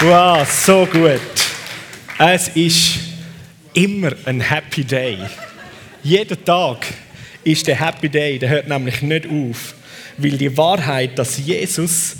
[0.00, 1.20] Wow, so gut.
[2.18, 2.98] Es ist
[3.72, 5.16] immer ein Happy Day.
[6.02, 6.86] Jeden Tag
[7.42, 9.74] ist der Happy Day, der hört nämlich nicht auf.
[10.18, 12.16] Weil die Wahrheit, dass Jesus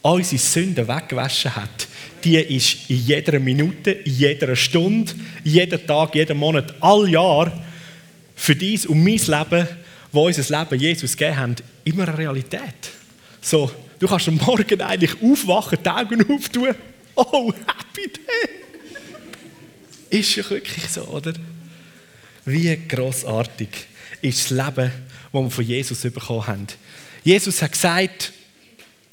[0.00, 1.86] unsere Sünden weggewaschen hat,
[2.24, 5.12] die ist in jeder Minute, in jeder Stunde,
[5.44, 7.52] jeden Tag, jeden Monat, all Jahr
[8.34, 9.68] für dies und mein Leben,
[10.10, 12.90] wo unser Leben Jesus gegeben haben, immer eine Realität.
[13.42, 16.74] So, du kannst am Morgen eigentlich aufwachen, die Augen auftun.
[17.14, 18.62] Oh, Happy Day!
[20.18, 21.32] Ist ja wirklich so, oder?
[22.44, 23.68] Wie großartig
[24.20, 24.92] ist das Leben,
[25.32, 26.66] das wir von Jesus bekommen haben.
[27.24, 28.32] Jesus hat gesagt,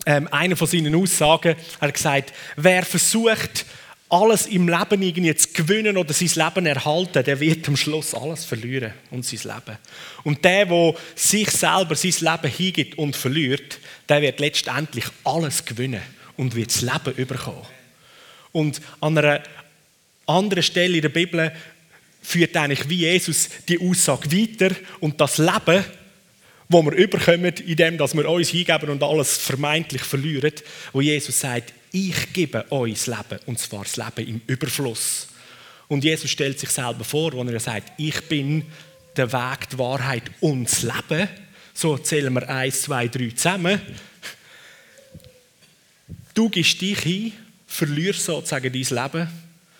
[0.06, 3.66] ähm, einer von seinen Aussagen, hat gesagt, wer versucht,
[4.10, 8.44] alles im Leben irgendwie zu gewinnen oder sein Leben erhalten, der wird am Schluss alles
[8.44, 9.78] verlieren und sein Leben.
[10.24, 16.02] Und der, der sich selber sein Leben hingibt und verliert, der wird letztendlich alles gewinnen
[16.38, 17.79] und wird das Leben überkommen.
[18.52, 19.44] Und an einer
[20.26, 21.52] anderen Stelle in der Bibel
[22.22, 25.84] führt eigentlich wie Jesus die Aussage weiter und das Leben,
[26.68, 30.54] wo wir überkommen, indem dass wir uns hingeben und alles vermeintlich verlieren,
[30.94, 35.28] wo Jesus sagt, ich gebe euch das Leben, und zwar das Leben im Überfluss.
[35.88, 38.64] Und Jesus stellt sich selber vor, wo er sagt, ich bin
[39.18, 41.28] der Weg, die Wahrheit und das Leben.
[41.74, 43.82] So zählen wir eins, zwei, drei zusammen.
[46.36, 47.34] Du gibst dich hin,
[47.70, 49.30] verlierst sozusagen dein Leben,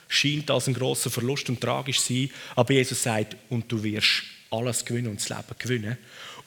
[0.08, 4.86] scheint als ein großer Verlust und tragisch sein, aber Jesus sagt, und du wirst alles
[4.86, 5.98] gewinnen und das Leben gewinnen.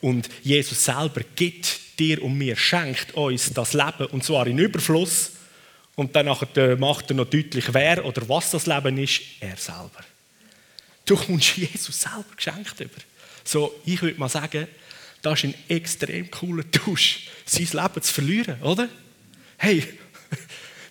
[0.00, 5.32] Und Jesus selber gibt dir und mir, schenkt uns das Leben, und zwar in Überfluss.
[5.94, 10.04] Und dann macht er noch deutlich, wer oder was das Leben ist, er selber.
[11.04, 12.90] Du kommst Jesus selber geschenkt über.
[13.44, 14.66] So, ich würde mal sagen,
[15.20, 18.88] das ist ein extrem cooler Tausch, sein Leben zu verlieren, oder?
[19.58, 19.84] Hey,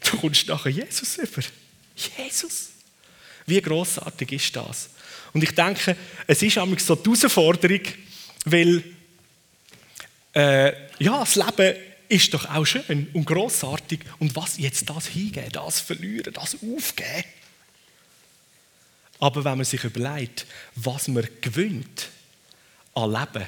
[0.09, 1.41] du kommst nachher Jesus über.
[2.17, 2.69] Jesus.
[3.45, 4.89] Wie großartig ist das?
[5.33, 5.95] Und ich denke,
[6.27, 7.81] es ist so die Herausforderung,
[8.45, 8.83] weil
[10.33, 11.75] äh, ja, das Leben
[12.09, 14.01] ist doch auch schön und großartig.
[14.19, 17.23] Und was jetzt das hingeben, das verlieren, das aufgeben.
[19.19, 20.45] Aber wenn man sich überlegt,
[20.75, 22.09] was man gewinnt
[22.93, 23.47] an Leben,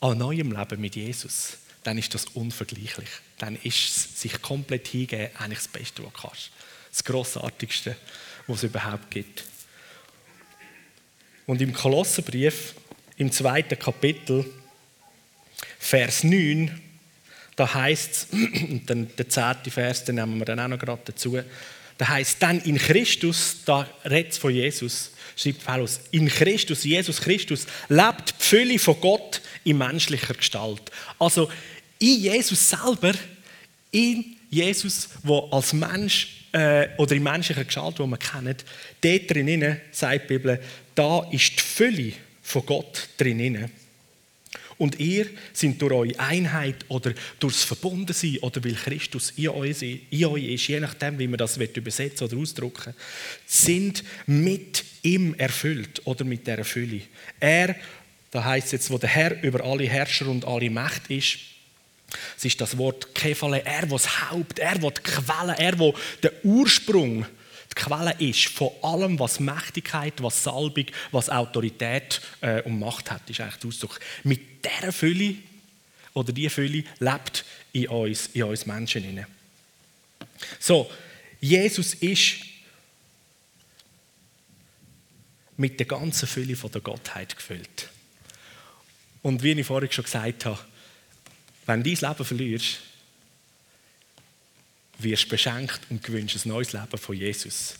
[0.00, 3.08] an neuem Leben mit Jesus, dann ist das unvergleichlich.
[3.38, 6.50] Dann ist sich komplett hingeben eigentlich das Beste, was du kannst.
[6.90, 7.96] Das Grossartigste,
[8.46, 9.44] was es überhaupt gibt.
[11.46, 12.74] Und im Kolosserbrief,
[13.16, 14.44] im zweiten Kapitel,
[15.78, 16.80] Vers 9,
[17.56, 21.02] da heißt es, und dann der zehnte Vers, den nehmen wir dann auch noch gerade
[21.04, 21.38] dazu,
[21.98, 27.66] da heißt dann in Christus, da redet von Jesus, schreibt Paulus, in Christus, Jesus Christus,
[27.88, 30.82] lebt die Fülle von Gott in menschlicher Gestalt.
[31.18, 31.48] Also
[32.04, 33.14] in Jesus selber,
[33.90, 38.64] in Jesus, wo als Mensch äh, oder in menschlicher Gestalt, wo man kennt,
[39.00, 40.60] dort drinnen, sagt die Bibel,
[40.94, 43.70] da ist die Fülle von Gott drinnen.
[44.76, 50.24] Und ihr sind durch eure Einheit oder durchs Verbundensein oder weil Christus in euch, in
[50.26, 52.92] euch ist, je nachdem, wie man das übersetzen oder ausdrücken
[53.46, 57.02] sind mit ihm erfüllt oder mit der Fülle.
[57.38, 57.76] Er,
[58.32, 61.53] da heißt jetzt, wo der Herr über alle Herrscher und alle Macht ist,
[62.36, 65.92] es ist das Wort Kephale, er, der das Haupt, er, der die Quelle, er, der
[66.22, 67.26] der Ursprung
[67.70, 73.28] die Quelle ist von allem, was Mächtigkeit, was Salbung, was Autorität äh, und Macht hat,
[73.28, 74.00] ist eigentlich der Ausdruck.
[74.22, 75.36] Mit dieser Fülle
[76.12, 79.04] oder die Fülle lebt in uns, in uns Menschen.
[79.04, 79.26] Rein.
[80.60, 80.90] So,
[81.40, 82.36] Jesus ist
[85.56, 87.90] mit der ganzen Fülle von der Gottheit gefüllt.
[89.22, 90.58] Und wie ich vorhin schon gesagt habe,
[91.66, 92.80] wenn du dein Leben verlierst,
[94.98, 97.74] wirst beschenkt und gewünscht ein neues Leben von Jesus.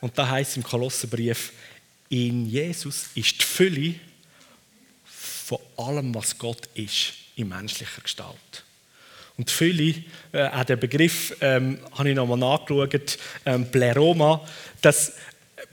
[0.00, 1.52] Und da heißt es im Kolosserbrief,
[2.08, 3.94] in Jesus ist die Fülle
[5.04, 8.64] von allem, was Gott ist, in menschlicher Gestalt.
[9.36, 9.94] Und die Fülle,
[10.32, 14.46] äh, auch der Begriff ähm, habe ich nochmal nachgeschaut, ähm, Pleroma,
[14.80, 15.12] das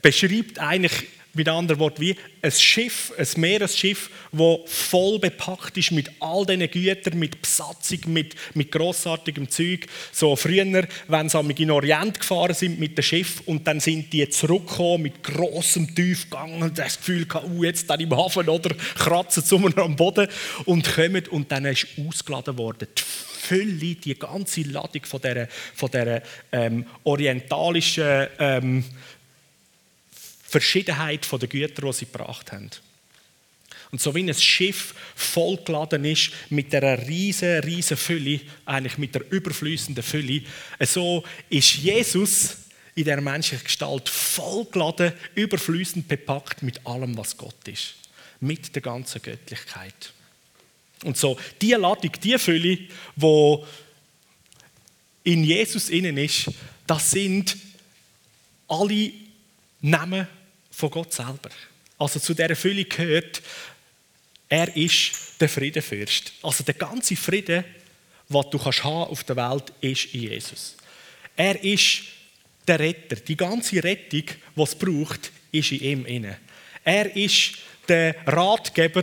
[0.00, 6.10] beschreibt eigentlich mit anderen Worten, wie ein Schiff, ein Meeresschiff, das voll bepackt ist mit
[6.20, 9.86] all diesen Gütern, mit Besatzung, mit, mit grossartigem Zeug.
[10.12, 14.12] So früher, wenn sie in den Orient gefahren sind mit dem Schiff und dann sind
[14.12, 18.74] die zurückgekommen mit grossem Tiefgang und das Gefühl gehabt, uh, jetzt dann im Hafen oder
[18.96, 20.28] kratzen zu am Boden
[20.64, 22.88] und kommen und dann ist ausgeladen worden.
[22.96, 26.22] Die Fülle, die ganze Ladung von dieser, von dieser
[26.52, 28.84] ähm, orientalischen ähm,
[30.50, 32.70] Verschiedenheit der Güter, die sie gebracht haben.
[33.92, 39.30] Und so wie ein Schiff vollgeladen ist mit einer riesen, riesen Fülle, eigentlich mit der
[39.30, 40.42] überfließenden Fülle,
[40.80, 42.56] so ist Jesus
[42.96, 47.94] in der menschlichen Gestalt vollgeladen, überfließend bepackt mit allem, was Gott ist.
[48.40, 50.12] Mit der ganzen Göttlichkeit.
[51.04, 52.78] Und so, die Ladung, die Fülle,
[53.14, 53.64] wo
[55.22, 56.50] in Jesus innen ist,
[56.88, 57.56] das sind
[58.66, 59.12] alle
[59.80, 60.26] Namen
[60.80, 61.50] von Gott selber.
[61.98, 63.42] Also zu dieser Fülle gehört,
[64.48, 66.32] er ist der Friedenfürst.
[66.42, 67.64] Also der ganze Frieden,
[68.28, 70.76] was du kannst haben auf der Welt, ist in Jesus.
[71.36, 72.02] Er ist
[72.66, 73.16] der Retter.
[73.16, 74.24] Die ganze Rettung,
[74.56, 76.38] die es braucht, ist in ihm inne.
[76.82, 77.52] Er ist
[77.88, 79.02] der Ratgeber,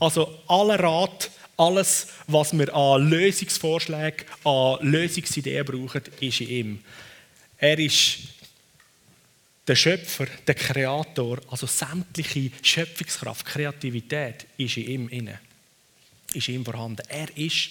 [0.00, 6.84] also aller Rat, alles, was wir an Lösungsvorschlägen, an Lösungsideen brauchen, ist in ihm.
[7.58, 8.18] Er ist
[9.68, 15.38] der Schöpfer, der Kreator, also sämtliche Schöpfungskraft, Kreativität ist in ihm inne,
[16.32, 17.06] ist in ihm vorhanden.
[17.08, 17.70] Er ist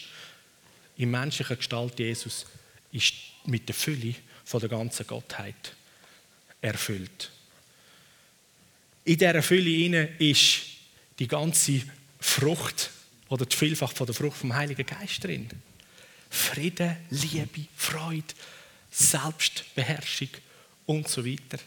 [0.98, 2.46] in menschlicher Gestalt Jesus,
[2.92, 3.14] ist
[3.46, 4.14] mit der Fülle
[4.46, 5.74] von der ganzen Gottheit
[6.62, 7.32] erfüllt.
[9.06, 10.62] In dieser Fülle ist
[11.18, 11.82] die ganze
[12.20, 12.92] Frucht
[13.30, 15.50] oder die Vielfach von der Frucht vom Heiligen Geist drin.
[16.30, 18.34] Friede, Liebe, Freude,
[18.92, 20.30] Selbstbeherrschung
[20.86, 21.58] und so weiter.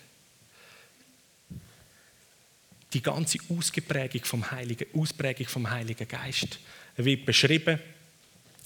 [2.92, 6.58] Die ganze Ausgeprägung vom Heiligen, Ausprägung vom Heiligen Geist
[6.96, 7.78] wird beschrieben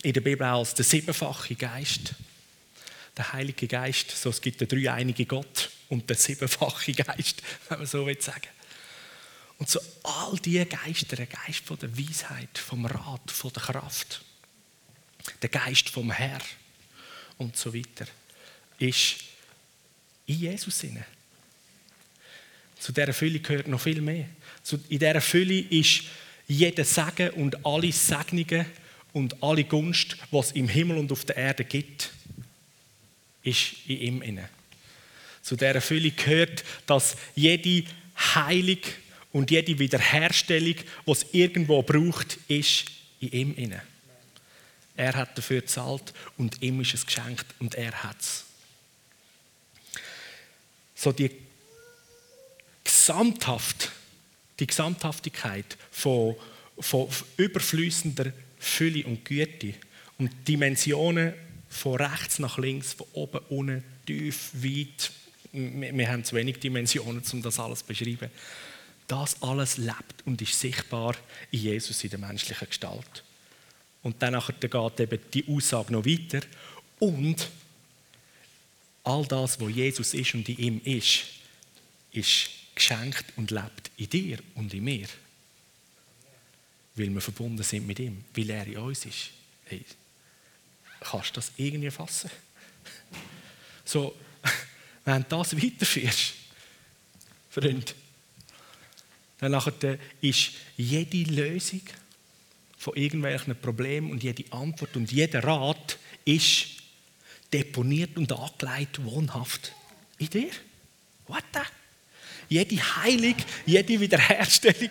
[0.02, 2.14] in der Bibel als der siebenfache Geist.
[3.16, 7.86] Der Heilige Geist, so es gibt den dreieinigen Gott und der siebenfache Geist, wenn man
[7.86, 8.48] so will sagen.
[9.58, 14.22] Und so all diese Geister, der Geist von der Weisheit, vom Rat, von der Kraft,
[15.42, 16.40] der Geist vom Herr
[17.38, 18.06] und so weiter,
[18.78, 19.16] ist
[20.26, 21.04] in Jesus inne.
[22.84, 24.26] Zu dieser Fülle gehört noch viel mehr.
[24.90, 26.02] In dieser Fülle ist
[26.46, 28.66] jeder Segen und alle Segnungen
[29.14, 32.12] und alle Gunst, was im Himmel und auf der Erde gibt,
[33.42, 34.50] ist in ihm inne.
[35.40, 37.88] Zu dieser Fülle gehört, dass jede
[38.34, 38.80] Heilung
[39.32, 40.76] und jede Wiederherstellung,
[41.06, 42.84] es irgendwo braucht, ist
[43.18, 43.80] in ihm inne.
[44.94, 48.44] Er hat dafür gezahlt und ihm ist es geschenkt und er hat es.
[50.94, 51.43] So die
[53.04, 53.90] Gesamthaft,
[54.58, 56.36] die Gesamthaftigkeit von,
[56.80, 57.06] von
[57.36, 59.74] überfließender Fülle und Güte
[60.16, 61.34] und Dimensionen
[61.68, 65.12] von rechts nach links, von oben, unten, tief, weit.
[65.52, 68.30] Wir, wir haben zu wenig Dimensionen, um das alles zu beschreiben.
[69.06, 71.14] Das alles lebt und ist sichtbar
[71.50, 73.22] in Jesus in der menschlichen Gestalt.
[74.02, 76.40] Und dann geht eben die Aussage noch weiter.
[77.00, 77.50] Und
[79.02, 81.24] all das, was Jesus ist und in ihm ist,
[82.10, 85.06] ist geschenkt und lebt in dir und in mir.
[86.96, 89.30] Weil wir verbunden sind mit ihm, weil er in uns ist.
[89.64, 89.84] Hey,
[91.00, 92.30] kannst du das irgendwie fassen?
[93.84, 94.14] So,
[95.04, 96.34] wenn du das weiterführst,
[97.50, 97.94] Freund,
[99.38, 101.82] dann ist jede Lösung
[102.78, 106.66] von irgendwelchen Problemen und jede Antwort und jeder Rat ist
[107.52, 109.72] deponiert und angelegt wohnhaft
[110.18, 110.50] in dir.
[111.26, 111.60] What the?
[112.48, 113.36] Jede Heilung,
[113.66, 114.90] jede Wiederherstellung,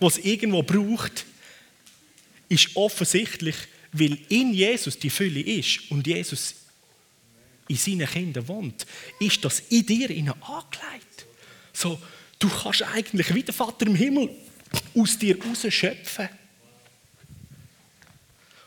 [0.00, 1.24] die es irgendwo braucht,
[2.48, 3.56] ist offensichtlich,
[3.92, 6.54] weil in Jesus die Fülle ist und Jesus
[7.68, 8.86] in seinen Kindern wohnt,
[9.18, 11.26] ist das in dir angelegt.
[11.72, 11.98] So,
[12.38, 14.30] Du kannst eigentlich wie der Vater im Himmel
[14.94, 15.38] aus dir
[15.70, 16.28] schöpfen.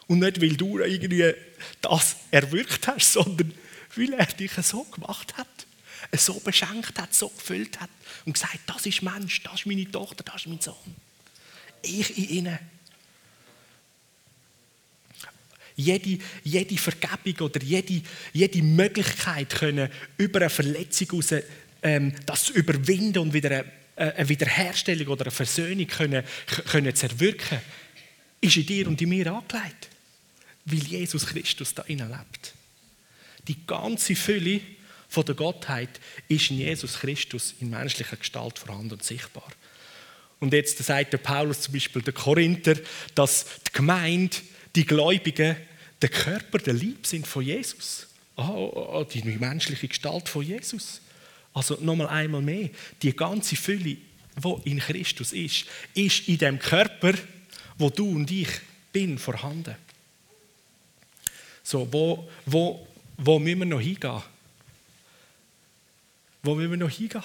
[0.08, 1.34] Und nicht, weil du irgendwie
[1.82, 3.54] das erwirkt hast, sondern
[3.96, 5.59] weil er dich so gemacht hat,
[6.18, 7.90] so beschenkt hat, so gefüllt hat
[8.26, 10.96] und gesagt, das ist Mensch, das ist meine Tochter, das ist mein Sohn.
[11.82, 12.60] Ich in ihnen.
[15.76, 18.02] Jede, jede Vergebung oder jede,
[18.34, 21.34] jede Möglichkeit können über eine Verletzung heraus
[21.82, 23.64] ähm, das zu überwinden und wieder
[23.96, 26.24] eine, eine Wiederherstellung oder eine Versöhnung können,
[26.68, 27.60] können zu erwirken,
[28.42, 29.90] ist in dir und in mir angelegt.
[30.66, 32.54] Weil Jesus Christus da innen lebt.
[33.48, 34.60] Die ganze Fülle
[35.10, 39.48] von der Gottheit ist in Jesus Christus in menschlicher Gestalt vorhanden und sichtbar.
[40.40, 42.76] Und jetzt sagt der Paulus zum Beispiel der Korinther,
[43.16, 44.38] dass die Gemeinde,
[44.76, 45.58] die Gläubigen,
[46.02, 48.08] der Körper, der Lieb sind von Jesus.
[48.38, 51.02] Oh, oh, die menschliche Gestalt von Jesus.
[51.54, 52.70] Also nochmal einmal mehr,
[53.02, 53.98] die ganze Fülle,
[54.38, 57.14] die in Christus ist, ist in dem Körper,
[57.78, 58.50] wo du und ich
[58.94, 59.76] bin, vorhanden.
[61.64, 62.88] So, wo, wo,
[63.18, 64.22] wo müssen wir noch hingehen?
[66.42, 67.24] Wo müssen wir noch hingehen?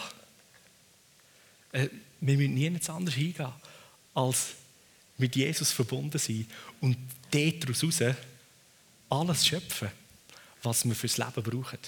[1.73, 1.89] Äh,
[2.21, 3.53] wir müssen nirgends anders hingehen,
[4.15, 4.55] als
[5.19, 6.47] mit Jesus verbunden sein
[6.81, 6.97] und
[7.31, 8.17] daraus raus
[9.09, 9.91] alles schöpfen,
[10.63, 11.79] was wir fürs Leben brauchen.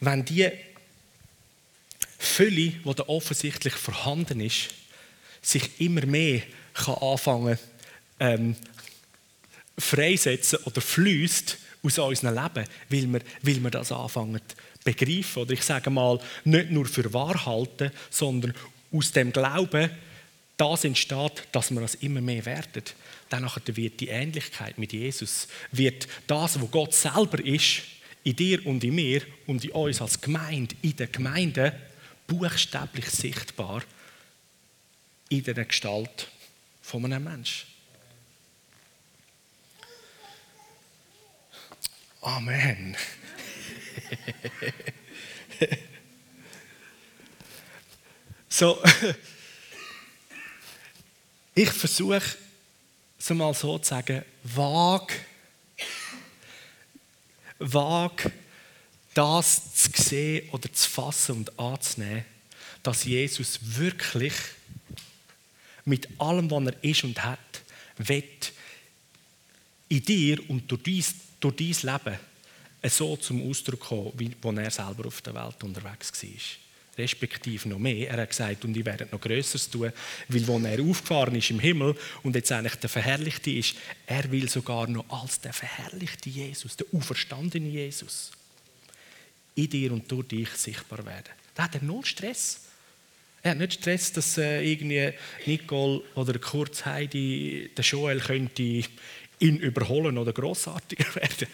[0.00, 0.50] Wenn die
[2.18, 4.68] Fülle, die da offensichtlich vorhanden ist,
[5.40, 6.42] sich immer mehr
[6.74, 7.58] kann anfangen
[8.20, 8.56] ähm,
[9.78, 14.40] freisetzen oder fließt aus unserem Leben, weil wir, weil wir das anfangen
[14.84, 15.42] begreifen.
[15.42, 18.54] Oder ich sage mal, nicht nur für wahr halten, sondern
[18.92, 19.90] aus dem Glauben,
[20.56, 22.82] das entsteht, dass wir das immer mehr werden.
[23.28, 27.82] Dann wird die Ähnlichkeit mit Jesus, wird das, was Gott selber ist,
[28.24, 31.78] in dir und in mir und in uns als Gemeinde, in der Gemeinde,
[32.26, 33.82] buchstäblich sichtbar
[35.28, 36.28] in der Gestalt
[36.82, 37.66] von einem Menschen.
[42.20, 42.96] Amen.
[48.48, 48.82] so,
[51.54, 52.22] ich versuche,
[53.18, 55.12] es mal so zu sagen, wag,
[57.58, 58.32] wag,
[59.14, 62.24] das zu sehen oder zu fassen und anzunehmen,
[62.82, 64.34] dass Jesus wirklich
[65.84, 67.38] mit allem, was er ist und hat,
[67.96, 68.52] wird
[69.88, 71.04] in dir und durch dein,
[71.40, 72.18] durch dein Leben
[72.84, 76.30] so zum Ausdruck kommen, wie er selber auf der Welt unterwegs war.
[76.98, 78.10] Respektive noch mehr.
[78.10, 79.92] Er hat gesagt, und ich werde noch Größeres tun,
[80.28, 83.76] weil wo er aufgefahren ist im Himmel und jetzt eigentlich der Verherrlichte ist,
[84.06, 88.32] er will sogar noch als der verherrlichte Jesus, der auferstandene Jesus,
[89.54, 91.30] in dir und durch dich sichtbar werden.
[91.54, 92.62] Da hat er null Stress.
[93.42, 95.12] Er hat nicht Stress, dass äh, irgendwie
[95.46, 98.82] Nicole oder Kurz Heidi, der Joel könnte
[99.40, 101.48] ihn überholen oder großartiger werden.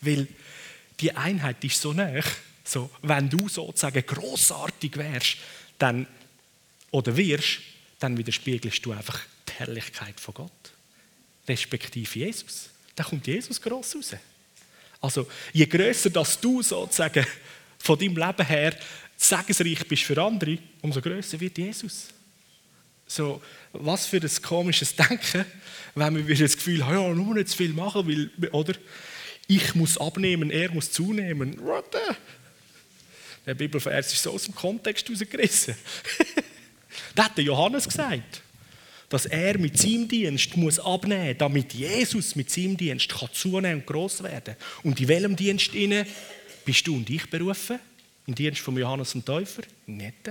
[0.00, 0.28] Weil
[1.00, 2.20] die Einheit ist so nah.
[2.64, 5.36] So, wenn du sozusagen großartig wärst,
[5.78, 6.06] dann
[6.90, 7.60] oder wirst,
[7.98, 10.72] dann widerspiegelst du einfach die Herrlichkeit von Gott,
[11.46, 12.70] respektive Jesus.
[12.94, 14.16] Da kommt Jesus groß raus.
[15.00, 17.26] Also je größer dass du sozusagen
[17.78, 18.76] von deinem Leben her
[19.16, 22.08] segensreich bist für andere, umso größer wird Jesus.
[23.06, 23.40] So,
[23.72, 25.44] was für ein komisches Denken,
[25.94, 28.74] wenn wir das Gefühl haben, ja, nur nicht zu viel machen, weil, oder?
[29.46, 31.56] Ich muss abnehmen, er muss zunehmen.
[31.60, 31.96] What
[33.46, 35.76] Der Bibelvers ist so aus dem Kontext herausgerissen.
[37.14, 38.42] das hat der Johannes gesagt,
[39.08, 43.80] dass er mit seinem Dienst muss abnehmen muss, damit Jesus mit seinem Dienst kann zunehmen
[43.80, 45.70] und gross werden Und in welchem Dienst
[46.64, 47.78] bist du und ich berufen?
[48.26, 49.62] Im Dienst von Johannes dem Täufer?
[49.86, 50.28] Nicht.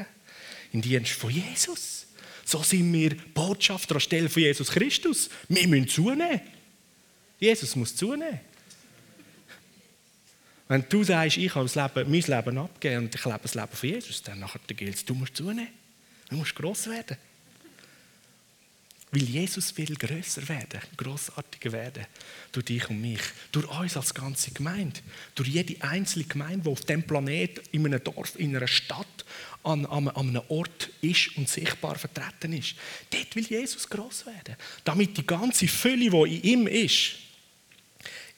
[0.73, 2.04] Im Dienst von Jesus.
[2.45, 5.29] So sind wir Botschafter anstelle von Jesus Christus.
[5.49, 6.41] Wir müssen zunehmen.
[7.39, 8.39] Jesus muss zunehmen.
[10.67, 13.71] Wenn du sagst, ich habe das Leben, mein Leben abgegeben und ich lebe das Leben
[13.71, 15.67] von Jesus, dann gilt es, du musst zunehmen.
[16.29, 17.17] Du musst gross werden.
[19.11, 22.05] Weil Jesus will größer werden, großartiger werden.
[22.51, 23.21] Durch dich und mich.
[23.51, 24.99] Durch uns als ganze Gemeinde.
[25.35, 29.25] Durch jede einzelne Gemeinde, die auf dem Planet, in einem Dorf, in einer Stadt,
[29.63, 32.75] an, an, an einem Ort ist und sichtbar vertreten ist.
[33.09, 34.55] Dort will Jesus groß werden.
[34.83, 37.11] Damit die ganze Fülle, die in ihm ist,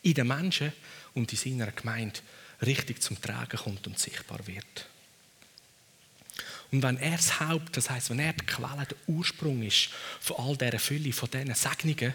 [0.03, 0.73] in den Menschen
[1.13, 2.19] und in seiner Gemeinde
[2.61, 4.87] richtig zum Tragen kommt und sichtbar wird.
[6.71, 10.37] Und wenn er das Haupt, das heißt, wenn er die Quelle, der Ursprung ist von
[10.37, 12.13] all dieser Fülle, von diesen Segnungen,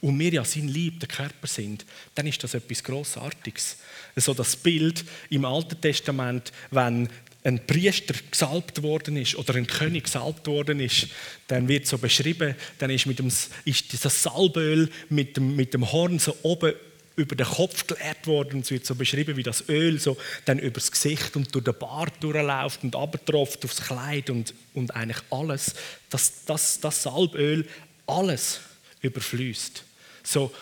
[0.00, 3.78] und wir ja sein Lieb, der Körper sind, dann ist das etwas Grossartiges.
[4.16, 7.08] So das Bild im Alten Testament, wenn
[7.42, 11.08] ein Priester gesalbt worden ist oder ein König gesalbt worden ist,
[11.46, 13.30] dann wird so beschrieben, dann ist, mit dem,
[13.64, 16.74] ist das Salböl mit dem, mit dem Horn so oben
[17.16, 18.60] über den Kopf geleert worden.
[18.60, 22.14] Es wird so beschrieben, wie das Öl so dann übers Gesicht und durch den Bart
[22.20, 25.74] durchläuft und abtropft aufs Kleid und, und eigentlich alles,
[26.10, 27.66] das, das, das Salböl,
[28.06, 28.60] alles
[29.00, 29.84] überfließt.
[30.22, 30.52] So,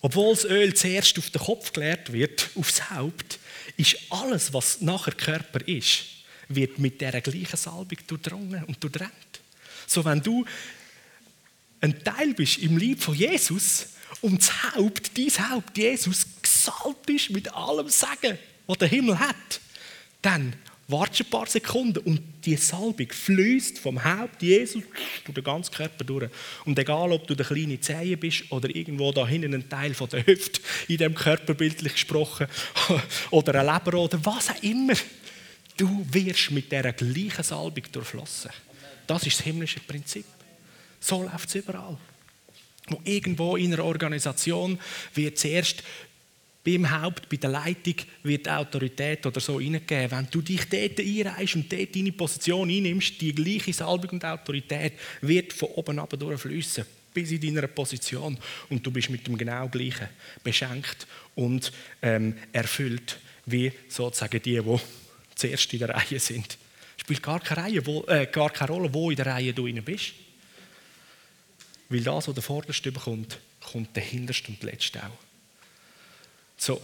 [0.00, 3.38] obwohl das Öl zuerst auf den Kopf geleert wird, aufs Haupt,
[3.76, 6.04] ist alles, was nachher Körper ist,
[6.48, 9.12] wird mit der gleichen Salbung durchdrungen und durchdrängt.
[9.86, 10.44] So, wenn du
[11.80, 13.88] ein Teil bist im Lieb von Jesus,
[14.20, 19.60] und das Haupt, dein Haupt, Jesus, gesalbt ist mit allem Segen, was der Himmel hat,
[20.20, 20.54] dann
[20.88, 24.82] wartest ein paar Sekunden und die Salbung fließt vom Haupt Jesus
[25.24, 26.30] durch den ganzen Körper durch.
[26.64, 30.08] Und egal, ob du der kleine Zehe bist oder irgendwo da hinten ein Teil von
[30.10, 32.46] der Hüfte, in dem Körper bildlich gesprochen,
[33.30, 34.94] oder ein Leber oder was auch immer,
[35.76, 38.50] du wirst mit dieser gleichen Salbung durchflossen.
[39.06, 40.26] Das ist das himmlische Prinzip.
[41.00, 41.96] So läuft es überall
[42.88, 44.78] wo irgendwo in einer Organisation
[45.14, 45.82] wird zuerst
[46.64, 50.10] beim Haupt, bei der Leitung wird Autorität oder so hineingegeben.
[50.10, 54.92] Wenn du dich dort einreichst und dort deine Position einnimmst, die gleiche Salbung und Autorität
[55.22, 58.38] wird von oben ab durchfließen bis in deiner Position
[58.70, 60.08] und du bist mit dem genau gleichen
[60.42, 61.70] beschenkt und
[62.00, 64.76] ähm, erfüllt wie sozusagen die, die
[65.34, 66.56] zuerst in der Reihe sind.
[66.96, 70.12] Spielt gar keine, Reihe, wo, äh, gar keine Rolle, wo in der Reihe du bist.
[71.92, 75.18] Weil das, was der Vorderste bekommt, kommt der Hinterste und Letzte auch.
[76.56, 76.80] So,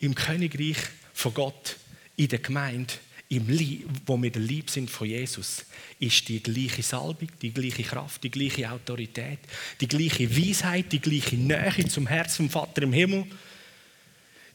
[0.00, 0.76] im Königreich
[1.14, 1.76] von Gott,
[2.16, 2.92] in der Gemeinde,
[3.30, 5.64] im Lieb, wo wir der Lieb sind von Jesus,
[5.98, 9.38] ist die gleiche Salbung, die gleiche Kraft, die gleiche Autorität,
[9.80, 13.24] die gleiche Weisheit, die gleiche Nähe zum Herz vom Vater im Himmel,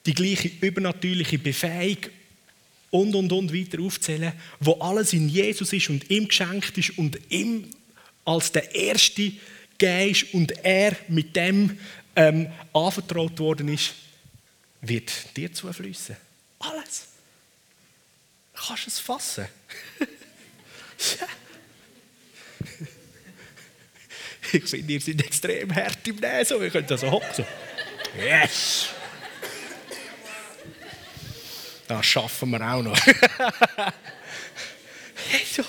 [0.06, 2.12] die gleiche übernatürliche Befähigung
[2.90, 7.18] und und und weiter aufzählen, wo alles in Jesus ist und ihm geschenkt ist und
[7.28, 7.68] ihm
[8.24, 9.32] als der Erste
[9.78, 11.78] gegeben ist und er mit dem
[12.14, 13.94] ähm, anvertraut worden ist,
[14.80, 16.16] wird dir zufließen.
[16.58, 17.08] Alles.
[18.54, 19.48] Kannst du es fassen?
[24.52, 26.62] ich finde, ihr seid extrem hart im Nähen, so.
[26.62, 27.44] Ihr könnt das so hocken.
[28.16, 28.88] Yes!
[31.88, 32.98] Das schaffen wir auch noch.
[35.28, 35.64] hey, so.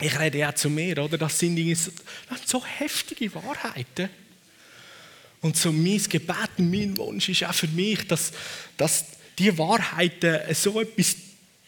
[0.00, 1.18] Ich rede ja zu mir, oder?
[1.18, 1.78] Das sind
[2.44, 4.08] so heftige Wahrheiten.
[5.40, 8.32] Und so mein Gebet mein Wunsch ist auch für mich, dass,
[8.76, 9.04] dass
[9.38, 11.16] die Wahrheiten so etwas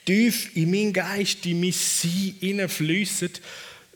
[0.04, 3.30] tief in meinen Geist, in mein Sein hineinfließen,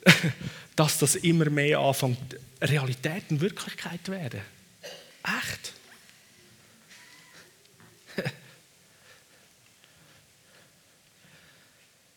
[0.76, 4.40] dass das immer mehr anfängt, Realität und Wirklichkeit zu werden.
[5.22, 5.72] Echt?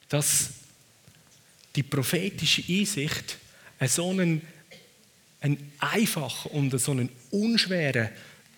[0.10, 0.50] Dass
[1.76, 3.38] die prophetische Einsicht
[3.88, 4.42] so einen,
[5.40, 8.10] einen einfachen und so einen unschweren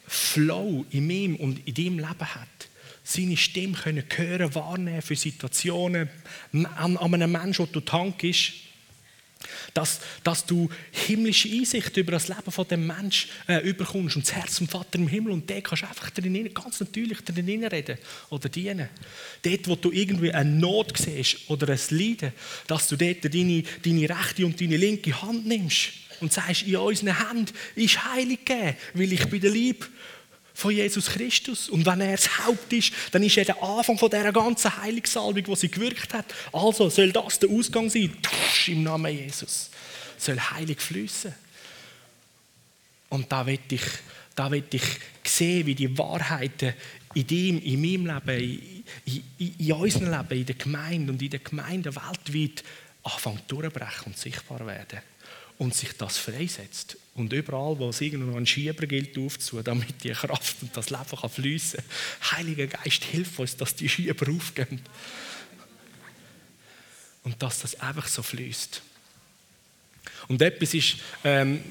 [0.07, 2.47] Flow in meinem und in deinem Leben hat.
[3.03, 6.09] Seine Stimme können hören, wahrnehmen für Situationen
[6.75, 8.53] an, einem Menschen, der Tank ist
[9.73, 14.33] dass, dass du himmlische Einsicht über das Leben von dem Menschen äh, überkommst und das
[14.33, 17.97] Herz vom Vater im Himmel und der kannst du einfach drin, ganz natürlich drin reden
[18.29, 18.89] oder dienen.
[19.41, 22.33] Dort, wo du irgendwie eine Not siehst oder ein Leiden,
[22.67, 25.89] dass du dort deine, deine rechte und deine linke Hand nimmst
[26.19, 29.89] und sagst, in unseren Händen ist Heilig gegeben, weil ich bin der Lieb
[30.53, 31.69] von Jesus Christus.
[31.69, 35.43] Und wenn er das Haupt ist, dann ist er der Anfang von dieser ganzen Heilungssalbung,
[35.43, 36.25] die sie gewirkt hat.
[36.51, 38.15] Also soll das der Ausgang sein.
[38.21, 39.69] Tusch, Im Namen Jesus.
[40.17, 41.33] Soll heilig fließen.
[43.09, 43.81] Und da will ich,
[44.71, 44.83] ich
[45.23, 46.73] sehen, wie die Wahrheiten
[47.13, 51.29] in dem, in meinem Leben, in, in, in unserem Leben, in der Gemeinde und in
[51.29, 52.63] der Gemeinde weltweit
[53.03, 54.99] anfangen durchbrechen und sichtbar werden
[55.57, 56.97] und sich das freisetzt.
[57.15, 61.19] Und überall, wo es irgendwo einen Schieber gilt, aufzutun, damit die Kraft und das Leben
[61.19, 62.37] kann fließen kann.
[62.37, 64.81] Heiliger Geist, hilf uns, dass die Schieber aufgehen.
[67.23, 68.81] Und dass das einfach so fließt.
[70.27, 71.63] Und etwas ist, ähm,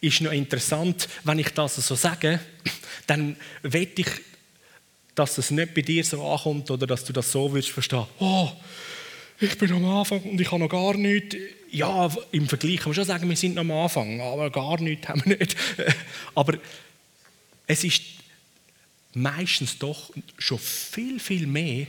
[0.00, 2.40] ist noch interessant, wenn ich das so sage,
[3.06, 4.08] dann will ich,
[5.14, 8.06] dass es nicht bei dir so ankommt oder dass du das so wirst verstehen.
[8.18, 8.50] Oh,
[9.44, 11.36] ich bin am Anfang und ich habe noch gar nichts.
[11.70, 15.08] Ja, im Vergleich kann man schon sagen, wir sind noch am Anfang, aber gar nichts
[15.08, 15.56] haben wir nicht.
[16.34, 16.56] Aber
[17.66, 18.02] es ist
[19.12, 21.86] meistens doch schon viel, viel mehr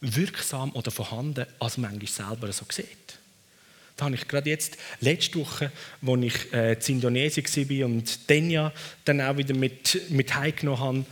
[0.00, 2.86] wirksam oder vorhanden, als man eigentlich selber so sieht.
[3.96, 5.70] Da habe ich gerade jetzt, letzte Woche,
[6.06, 8.72] als ich äh, in Indonesien war und Denja
[9.04, 11.04] dann auch wieder mit, mit heimgenommen habe,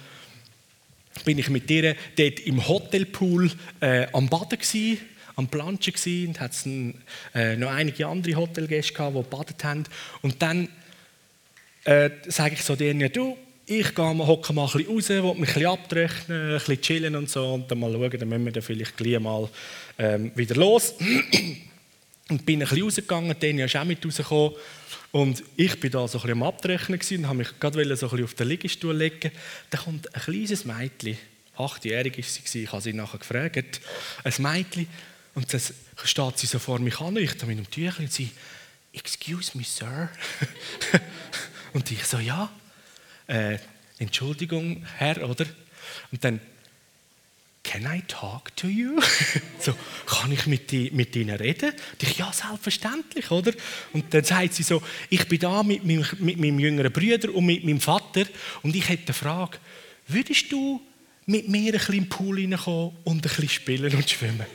[1.25, 4.99] bin ich mit ihr dort im Hotelpool äh, am Baden gewesen
[5.39, 5.95] am Planschen
[6.27, 6.53] und hat
[7.33, 9.85] äh, noch einige andere Hotelgäste gehabt, die gebadet haben.
[10.21, 10.69] Und dann
[11.85, 15.23] äh, sage ich so denen, du, ich gehe mal, hocke mal ein bisschen raus, will
[15.23, 18.45] mich ein bisschen abtrocknen, ein bisschen chillen und so und dann mal schauen, dann müssen
[18.47, 19.49] wir dann vielleicht gleich mal
[19.97, 20.95] ähm, wieder los.
[22.31, 24.55] und bin ein bisschen rausgegangen, Dani ist auch mit rausgekommen
[25.13, 28.11] und ich bin da so ein bisschen am Abtrocknen und habe mich gerade so ein
[28.11, 29.31] bisschen auf den Liegestuhl legen.
[29.71, 31.17] Da kommt ein kleines Mädchen,
[31.57, 33.81] achtjährig war sie, ich habe sie nachher gefragt,
[34.25, 34.89] ein Mädchen,
[35.39, 35.61] und dann
[36.05, 38.29] steht sie so vor mich an, ich mit dem Tüchlein und sie,
[38.93, 40.11] excuse me, sir.
[41.73, 42.51] und ich so, ja,
[43.29, 43.57] äh,
[44.01, 45.47] Entschuldigung, Herr, oder?
[46.11, 46.41] Und dann,
[47.63, 49.01] can I talk to you?
[49.61, 49.75] so,
[50.07, 51.71] kann ich mit, die, mit ihnen reden?
[51.71, 53.53] Und ich, ja, selbstverständlich, oder?
[53.93, 57.47] Und dann sagt sie so, ich bin da mit meinem, mit meinem jüngeren Bruder und
[57.47, 58.25] mit meinem Vater
[58.65, 59.59] und ich hätte eine Frage,
[60.09, 60.83] würdest du
[61.27, 64.47] mit mir ein bisschen im Pool reinkommen und ein bisschen spielen und schwimmen?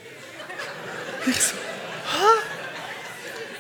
[1.26, 1.56] Ich so?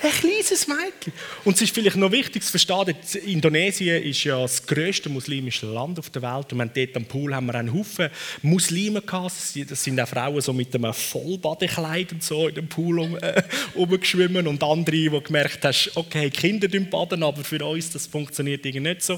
[0.03, 1.13] Ein kleines Mädchen.
[1.45, 2.93] Und es ist vielleicht noch wichtig zu verstehen,
[3.25, 6.51] Indonesien ist ja das grösste muslimische Land auf der Welt.
[6.51, 8.09] Und dort am Pool haben wir einen Haufen
[8.41, 9.31] Muslime gehabt.
[9.69, 13.43] Das sind auch Frauen so mit einem Vollbadekleid und so in dem Pool um, äh.
[13.75, 19.03] Und andere, die gemerkt haben, okay, Kinder baden, aber für uns das funktioniert irgendwie nicht
[19.03, 19.17] so.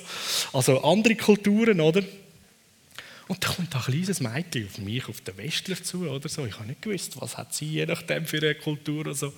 [0.53, 2.03] Also andere Kulturen, oder?
[3.27, 6.45] Und da kommt ein kleines Mädchen auf mich, auf den Westler zu oder so.
[6.45, 9.33] Ich habe nicht gewusst, was hat sie je nachdem für eine Kultur oder so.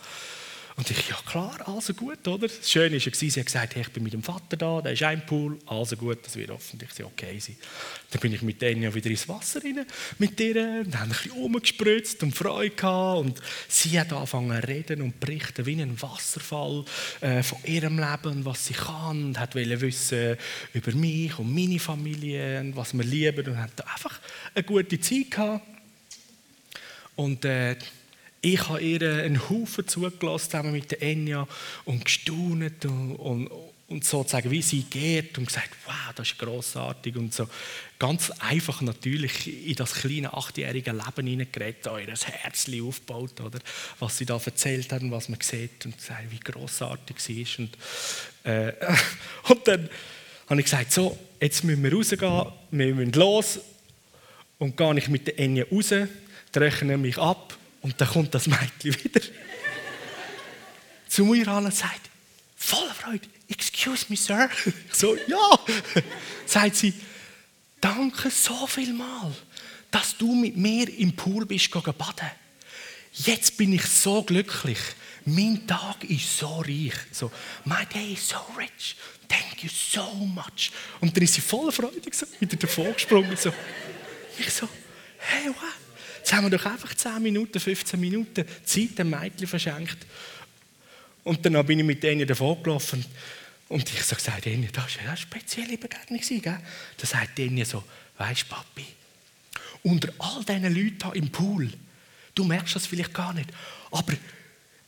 [0.78, 2.48] Und ich, ja klar, also gut, oder?
[2.48, 5.02] Das Schöne war, sie hat gesagt, hey, ich bin mit dem Vater da, der ist
[5.02, 7.56] ein Pool, also gut, das wird hoffentlich okay sein.
[8.12, 9.88] Dann bin ich mit denen wieder ins Wasser rein,
[10.20, 13.22] mit ihr, und haben ein bisschen rumgespritzt und Freude gehabt.
[13.22, 16.86] Und sie hat angefangen zu reden und berichten wie ein Wasserfall
[17.22, 20.38] äh, von ihrem Leben, was sie kann, und hat wissen
[20.76, 24.20] über mich und meine Familie und was wir lieben und hat einfach
[24.54, 25.66] eine gute Zeit gehabt.
[27.16, 27.76] Und äh,
[28.42, 31.48] ich habe ihr einen Haufen zugelassen, zusammen mit der Enya,
[31.86, 33.50] und gestaunet und, und,
[33.88, 37.48] und sozusagen wie sie geht und gesagt, wow, das ist grossartig und so
[38.00, 43.60] ganz einfach natürlich in das kleine achtjährige Leben hineingeredet, ihr Herz aufgebaut, oder?
[44.00, 47.60] was sie da erzählt haben, was man sieht und gesagt, wie grossartig sie ist.
[47.60, 47.72] Und,
[48.44, 48.74] äh,
[49.50, 49.90] und dann
[50.48, 53.60] habe ich gesagt, so, jetzt müssen wir rausgehen, wir müssen los
[54.60, 55.92] und gehe ich mit der Enya raus,
[56.56, 59.22] rechne mich ab und dann kommt das Mädchen wieder
[61.08, 62.10] zu mir an und sagt,
[62.56, 64.50] voller Freude, excuse me, Sir.
[64.66, 65.60] Ich so, ja.
[66.46, 66.94] sagt sie,
[67.80, 69.34] danke so viel mal,
[69.92, 72.32] dass du mit mir im Pool bist baden.
[73.14, 74.80] Jetzt bin ich so glücklich.
[75.26, 76.94] Mein Tag ist so reich.
[77.12, 77.32] So,
[77.66, 78.96] my day is so rich.
[79.28, 80.72] Thank you so much.
[81.02, 83.36] Und dann ist sie voller Freude so, wieder davor gesprungen.
[83.36, 83.52] So.
[84.38, 84.70] Ich so,
[85.18, 85.87] hey, wow.
[86.28, 90.06] Jetzt haben wir doch einfach 10 Minuten, 15 Minuten Zeit dem Mädchen verschenkt.
[91.24, 93.06] Und dann bin ich mit denen davon gelaufen.
[93.70, 96.20] Und ich so gesagt, das war eine spezielle Begegnung.
[96.20, 96.60] Gell?
[96.98, 97.82] Da sagt denen so,
[98.18, 98.86] weisst du, Papi,
[99.84, 101.70] unter all diesen Leuten hier im Pool,
[102.36, 103.50] du merkst das vielleicht gar nicht,
[103.90, 104.12] aber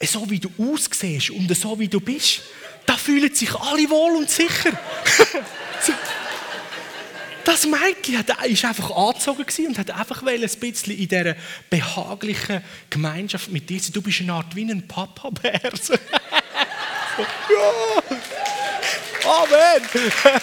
[0.04, 2.42] so wie du aussiehst und so wie du bist,
[2.86, 4.78] da fühlen sich alle wohl und sicher.
[7.46, 7.52] so.
[7.52, 11.36] Das Mädchen war einfach angezogen und hat einfach ein bisschen in dieser
[11.70, 13.94] behaglichen Gemeinschaft mit dir sein.
[13.94, 15.62] Du bist eine Art wie ein Papa-Bär.
[17.20, 18.04] ja!
[19.26, 19.90] Amen!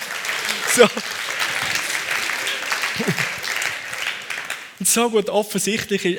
[0.74, 0.88] so.
[4.78, 6.18] Und so gut offensichtlich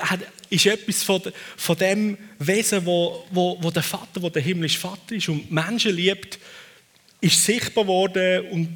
[0.50, 1.22] ist etwas von,
[1.58, 5.96] von dem Wesen, wo, wo, wo der Vater, wo der himmlische Vater ist und Menschen
[5.96, 6.40] liebt,
[7.22, 8.70] ist sichtbar worden und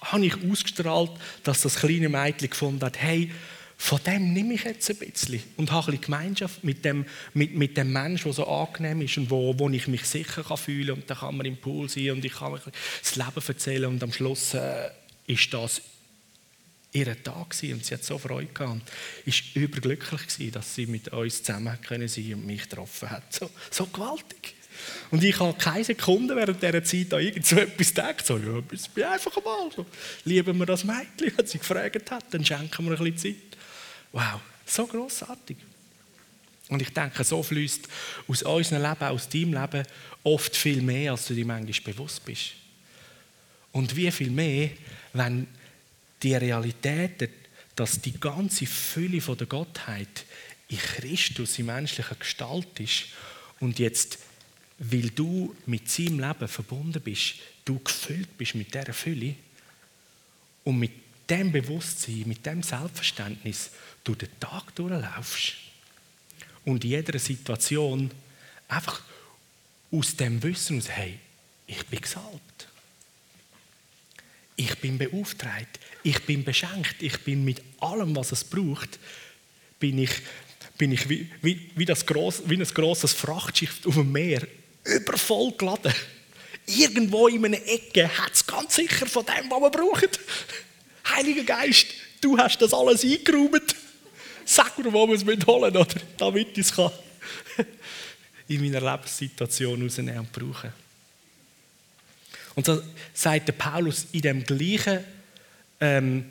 [0.00, 1.10] habe ich ausgestrahlt,
[1.42, 3.30] dass das kleine Mädchen gefunden hat, hey,
[3.76, 7.54] von dem nehme ich jetzt ein bisschen und habe ein bisschen Gemeinschaft mit dem, mit,
[7.54, 10.90] mit dem Menschen, der so angenehm ist und wo, wo ich mich sicher kann fühlen.
[10.90, 12.60] Und dann kann man im Pool sein und ich kann mir
[13.00, 14.90] das Leben erzählen und am Schluss äh,
[15.26, 15.80] ist das
[16.92, 18.82] ihr Tag und sie hat so Freude gehabt und
[19.24, 23.32] ist überglücklich gewesen, dass sie mit uns zusammen können sein und mich getroffen hat.
[23.32, 24.54] So, so gewaltig.
[25.10, 28.26] Und ich habe keine Sekunde während dieser Zeit an irgend gedacht.
[28.26, 29.86] So, ja, bin einfach mal so.
[30.24, 33.58] Lieben wir das Mädchen, wenn sie gefragt hat, dann schenken wir ein bisschen Zeit.
[34.12, 35.56] Wow, so grossartig.
[36.68, 37.88] Und ich denke, so fließt
[38.28, 39.86] aus unserem Leben, aus deinem Leben
[40.22, 42.52] oft viel mehr, als du dir manchmal bewusst bist.
[43.72, 44.70] Und wie viel mehr,
[45.12, 45.48] wenn
[46.22, 47.30] die Realität,
[47.74, 50.26] dass die ganze Fülle von der Gottheit
[50.68, 53.06] in Christus in menschlicher Gestalt ist
[53.58, 54.18] und jetzt
[54.80, 57.34] weil du mit seinem Leben verbunden bist,
[57.66, 59.34] du gefüllt bist mit dieser Fülle
[60.64, 60.92] und mit
[61.28, 63.70] dem Bewusstsein, mit dem Selbstverständnis
[64.02, 65.52] du den Tag durchlaufst
[66.64, 68.10] und in jeder Situation
[68.68, 69.02] einfach
[69.92, 71.18] aus dem Wissen aus, hey,
[71.66, 72.68] ich bin gesalbt.
[74.56, 78.98] Ich bin beauftragt, ich bin beschenkt, ich bin mit allem, was es braucht,
[79.78, 80.10] bin ich,
[80.78, 84.46] bin ich wie, wie, wie, das gross, wie ein grosses Frachtschiff auf dem Meer
[84.84, 85.94] übervoll geladen.
[86.66, 90.08] Irgendwo in einer Ecke hat es ganz sicher von dem, was wir brauchen.
[91.08, 91.86] Heiliger Geist,
[92.20, 93.74] du hast das alles eingeräumt.
[94.44, 96.72] Sag mir, wo wir es holen oder damit ich es
[98.48, 100.72] in meiner Lebenssituation rausnehmen und brauchen.
[102.56, 102.82] Und so
[103.14, 105.04] sagt der Paulus in dem gleichen
[105.80, 106.30] ähm,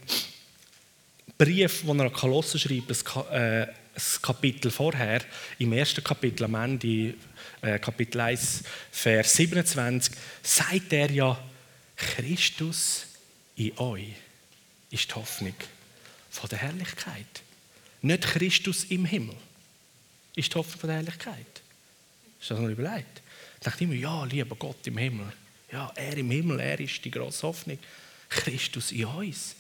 [1.38, 3.68] Brief, den er an Kolossen schreibt, das, äh,
[4.00, 5.22] das Kapitel vorher,
[5.58, 7.16] im ersten Kapitel am Ende,
[7.62, 11.38] äh, Kapitel 1, Vers 27, sagt er ja,
[11.98, 13.06] Christus
[13.58, 14.14] in euch
[14.90, 15.56] ist die Hoffnung
[16.32, 17.44] von der Herrlichkeit.
[18.02, 19.36] Nicht Christus im Himmel
[20.36, 21.62] ist die Hoffnung von der Herrlichkeit.
[22.40, 23.22] Ist das noch überlegt?
[23.58, 25.34] Ich dachte immer, ja, lieber Gott im Himmel.
[25.74, 27.78] Ja, er im Himmel, er ist die grosse Hoffnung.
[28.30, 29.56] Christus in uns.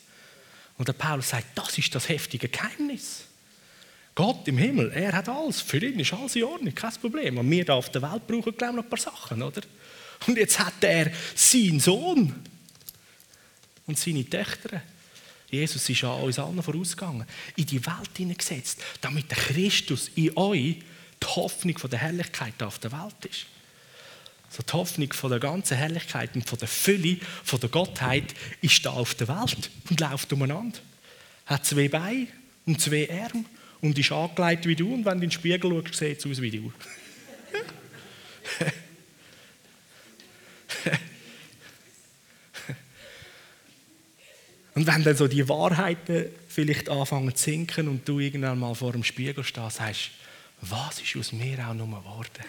[0.77, 3.25] Und der Paulus sagt, das ist das heftige Geheimnis.
[4.15, 5.61] Gott im Himmel, er hat alles.
[5.61, 7.37] Für ihn ist alles in Ordnung, kein Problem.
[7.37, 9.61] Und wir hier auf der Welt brauchen, glaube ich, noch ein paar Sachen, oder?
[10.27, 12.35] Und jetzt hat er seinen Sohn
[13.87, 14.81] und seine Töchter.
[15.49, 20.77] Jesus ist an uns allen vorausgegangen, in die Welt hineingesetzt, damit der Christus in euch
[21.21, 23.45] die Hoffnung von der Herrlichkeit auf der Welt ist.
[24.49, 28.85] So die Hoffnung von der ganzen Herrlichkeit und von der Fülle, von der Gottheit ist
[28.85, 30.79] da auf der Welt und läuft umeinander.
[31.45, 32.27] Hat zwei Beine
[32.65, 33.45] und zwei Arme
[33.81, 36.41] und ist angelegt wie du und wenn du in den Spiegel schaust, sieht es aus
[36.41, 36.71] wie du.
[44.75, 48.93] Und wenn dann so die Wahrheiten vielleicht anfangen zu sinken und du irgendwann mal vor
[48.93, 50.11] dem Spiegel stehst, sagst
[50.61, 52.45] was ist aus mir auch nur geworden?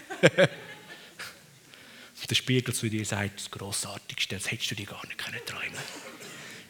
[2.21, 5.40] und der Spiegel zu dir sagt, das Grossartigste, das hättest du dir gar nicht träumen
[5.47, 5.75] können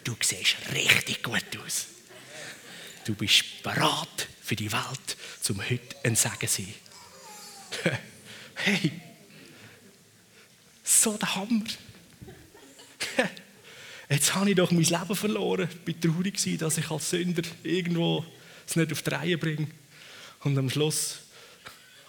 [0.03, 1.89] Du siehst richtig gut aus.
[3.05, 6.75] Du bist bereit für die Welt, zum heute ein Segen zu sein.
[8.57, 8.91] hey,
[10.83, 11.63] so der Hammer.
[14.09, 15.69] Jetzt habe ich doch mein Leben verloren.
[15.87, 18.25] Ich war traurig, dass ich als Sünder irgendwo
[18.67, 19.69] es nicht auf die Reihe bringe.
[20.41, 21.21] Und am Schluss,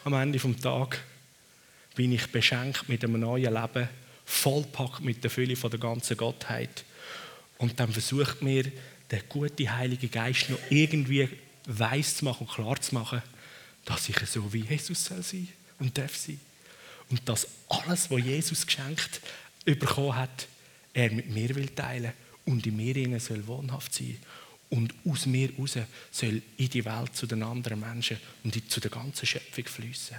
[0.03, 0.99] am Ende des Tages,
[1.93, 3.87] bin ich beschenkt mit einem neuen Leben,
[4.25, 6.85] vollpackt mit der Fülle der ganzen Gottheit.
[7.59, 8.63] Und dann versucht mir
[9.11, 11.29] der gute Heilige Geist noch irgendwie
[11.65, 13.21] weiß zu machen und klar zu machen,
[13.85, 15.47] dass ich so wie Jesus soll sein
[15.79, 16.39] und darf sein.
[17.09, 19.21] Und dass alles, was Jesus geschenkt
[19.65, 20.47] bekommen hat,
[20.93, 22.13] er mit mir will teilen
[22.45, 24.17] und in mir innen soll wohnhaft sein
[24.69, 25.77] und aus mir raus
[26.11, 30.17] soll in die Welt zu den anderen Menschen und zu der ganzen Schöpfung fließen.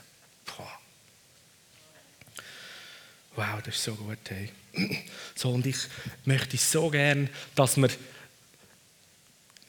[3.35, 4.19] Wow, das ist so gut.
[4.29, 4.51] Hey.
[5.35, 5.77] So, und ich
[6.27, 7.89] möchte so gern, dass wir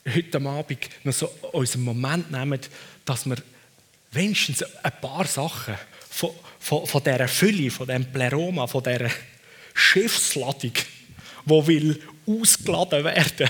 [0.05, 2.59] heute Abend noch so unseren Moment nehmen,
[3.05, 3.37] dass wir
[4.11, 5.75] wenigstens ein paar Sachen
[6.09, 9.09] von, von, von dieser Fülle, von diesem Pleroma, von dieser
[9.73, 10.73] Schiffsladung,
[11.45, 13.49] die will ausgeladen werden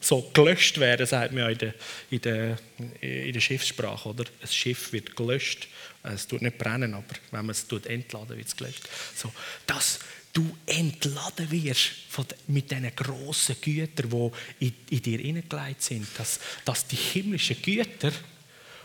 [0.00, 1.74] so gelöscht werden, sagt man ja in der,
[2.10, 2.58] in der,
[3.00, 4.08] in der Schiffssprache.
[4.08, 4.24] Oder?
[4.40, 5.68] Ein Schiff wird gelöscht.
[6.02, 8.88] Es tut nicht brennen, aber wenn man es entladen, wird es gelöscht.
[9.14, 9.32] So,
[9.66, 9.98] dass
[10.38, 14.08] du entladen wirst von, mit diesen grossen Gütern,
[14.60, 16.06] die in, in dir hineingelegt sind.
[16.16, 18.12] Dass, dass die himmlischen Güter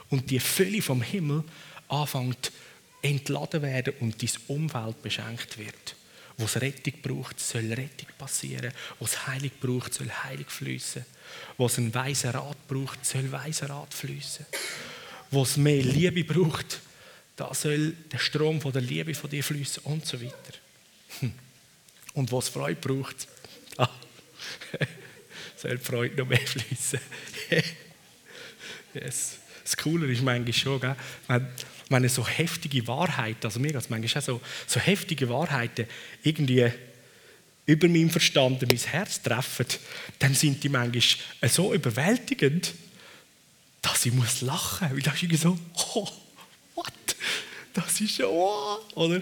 [0.10, 1.44] und die Fülle vom Himmel
[1.88, 2.52] anfängt
[3.04, 5.96] entladen werden und dein Umfeld beschenkt wird.
[6.38, 8.74] Wo es Rettung braucht, soll Rettung passieren.
[8.98, 11.06] Wo es Heilung braucht, soll Heilung fließen.
[11.58, 14.46] Wo es einen weisen Rat braucht, soll weiser Rat fließen.
[15.30, 16.80] Wo es mehr Liebe braucht,
[17.36, 20.54] da soll der Strom von der Liebe von dir fließen und so weiter.
[21.20, 21.34] Hm.
[22.14, 23.28] Und wo es Freude braucht,
[23.76, 23.90] da
[25.58, 27.00] soll die Freude noch mehr fließen.
[28.94, 29.38] yes.
[29.64, 30.96] Das Coole ist manchmal schon, gell?
[31.28, 31.48] wenn
[31.90, 35.86] wenn so heftige Wahrheiten, also mir als manchmal auch so, so heftige Wahrheiten
[36.24, 36.72] irgendwie
[37.66, 39.66] über meinem Verstand mein Herz treffen,
[40.20, 42.74] dann sind die manchmal so überwältigend,
[43.82, 44.98] dass ich muss lachen muss.
[44.98, 45.58] Weil das ist irgendwie so,
[45.96, 46.08] oh,
[46.76, 47.16] what?
[47.74, 49.22] Das ist ja, oh, oder?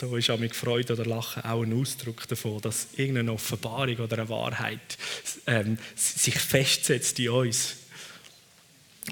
[0.00, 4.16] So ist auch mit Freude oder Lachen auch ein Ausdruck davon, dass irgendeine Offenbarung oder
[4.16, 4.96] eine Wahrheit
[5.46, 7.76] ähm, sich festsetzt in uns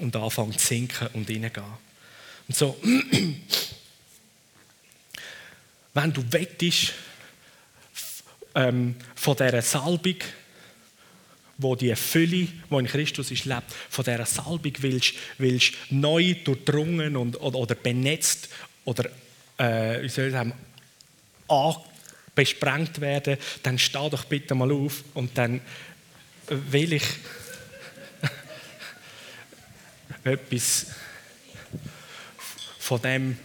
[0.01, 1.63] und anfängt zu sinken und reingehen.
[2.47, 2.75] Und so,
[5.93, 6.93] wenn du wettest
[8.55, 10.17] ähm, von dieser Salbung,
[11.59, 17.15] wo die Fülle, die in Christus ist, lebt, von dieser Salbung willst, willst neu durchdrungen
[17.15, 18.49] und, oder, oder benetzt
[18.85, 19.07] oder
[19.59, 20.53] äh, wie soll ich sagen,
[22.35, 25.61] besprengt werden, dann steh doch bitte mal auf und dann
[26.47, 27.03] will ich
[30.23, 30.87] etwas
[32.79, 33.37] von dem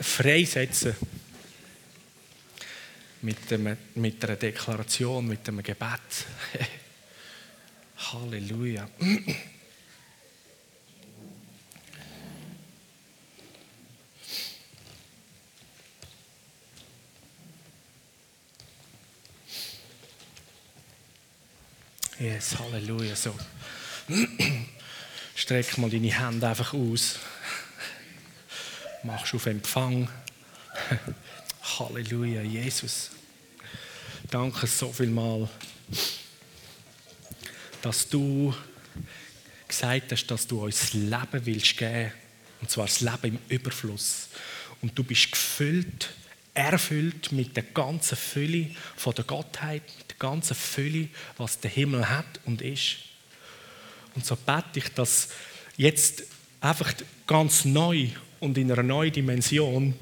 [0.00, 0.94] freisetzen.
[3.22, 6.26] Mit, dem, mit einer Deklaration, mit einem Gebet.
[7.96, 8.88] Halleluja.
[22.24, 23.14] Yes, Halleluja.
[23.14, 23.34] So.
[25.36, 27.18] Streck mal deine Hände einfach aus.
[29.02, 30.08] Machst auf Empfang.
[31.78, 33.10] Halleluja, Jesus.
[34.30, 35.46] Danke so viel mal,
[37.82, 38.54] dass du
[39.68, 42.10] gesagt hast, dass du uns Leben willst geben
[42.62, 44.28] Und zwar das Leben im Überfluss.
[44.80, 46.08] Und du bist gefüllt,
[46.54, 52.08] erfüllt mit der ganzen Fülle von der Gottheit, mit der ganzen Fülle, was der Himmel
[52.08, 52.96] hat und ist.
[54.14, 55.28] Und so bete ich, dass
[55.76, 56.22] jetzt
[56.60, 56.94] einfach
[57.26, 59.94] ganz neu und in einer neuen Dimension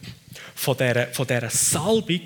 [0.54, 2.20] von dieser, von dieser Salbung,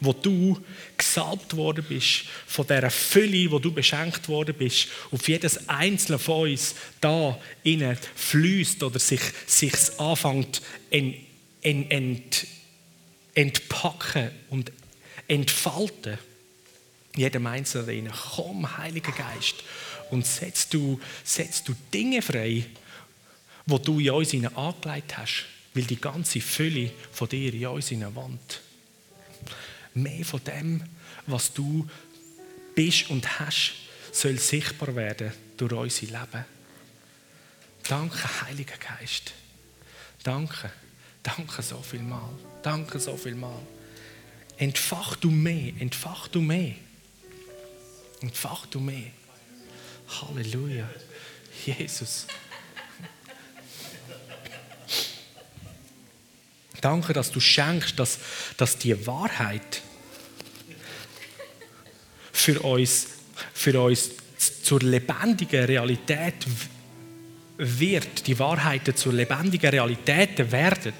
[0.00, 0.60] wo du
[0.96, 6.50] gesalbt worden bist, von dieser Fülle, wo du beschenkt worden bist, auf jedes einzelne von
[6.50, 11.16] uns da innen fließt oder sich, sich anfängt ent,
[11.62, 12.46] ent, ent,
[13.38, 14.72] entpacken und
[15.28, 16.18] entfalten.
[17.14, 18.10] Jedem Einzelnen.
[18.34, 19.62] Komm, Heiliger Geist,
[20.10, 22.66] und setzt du, setzt du Dinge frei,
[23.66, 28.60] wo du in uns angelegt hast, weil die ganze Fülle von dir in uns wohnt.
[29.94, 30.82] Mehr von dem,
[31.26, 31.88] was du
[32.74, 33.74] bist und hast,
[34.10, 36.44] soll sichtbar werden durch unser Leben.
[37.84, 39.32] Danke, Heiliger Geist.
[40.24, 40.72] Danke.
[41.36, 42.30] Danke so viel mal.
[42.62, 43.60] Danke so viel mal.
[44.56, 46.74] Entfach du mehr, entfach du mehr.
[48.20, 49.10] Entfach du mehr.
[50.08, 50.88] Halleluja.
[51.66, 52.26] Jesus.
[56.80, 58.18] Danke, dass du schenkst, dass,
[58.56, 59.82] dass die Wahrheit
[62.32, 63.08] für uns,
[63.52, 64.10] für uns
[64.62, 66.46] zur lebendigen Realität
[67.58, 70.94] wird, die Wahrheiten zur lebendigen Realität werden.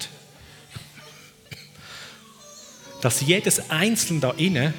[3.01, 4.73] Dass jedes Einzelne da inne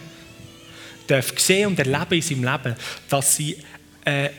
[1.07, 2.77] darf sehen und erleben in seinem Leben,
[3.09, 3.57] dass sie
[4.05, 4.31] eine,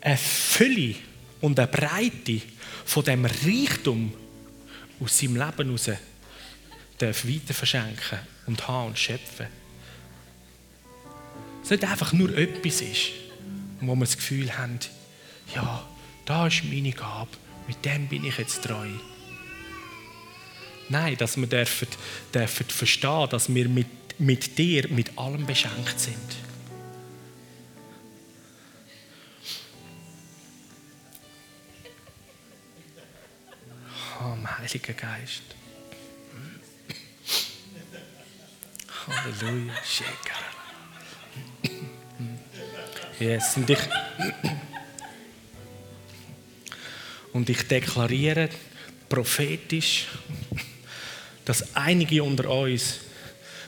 [0.00, 0.94] eine Fülle
[1.40, 2.40] und eine Breite
[2.84, 4.12] von dem Reichtum
[5.00, 5.90] aus seinem Leben heraus
[7.00, 9.46] weiter verschenken und haben und schöpfen.
[11.62, 13.10] Es nicht einfach nur etwas ist,
[13.80, 14.78] wo wir das Gefühl haben,
[15.54, 15.86] ja,
[16.24, 17.30] da ist meine Gabe,
[17.66, 18.88] mit dem bin ich jetzt treu.
[20.88, 21.88] Nein, dass wir dürfen,
[22.32, 23.86] dürfen verstehen, dass wir mit,
[24.18, 26.48] mit dir, mit allem beschenkt sind.
[34.68, 35.42] Heiliger Geist.
[39.06, 39.72] Halleluja.
[43.18, 43.56] Yes.
[43.56, 43.78] Und ich,
[47.32, 48.50] und ich deklariere
[49.08, 50.08] prophetisch,
[51.48, 53.00] dass einige unter uns,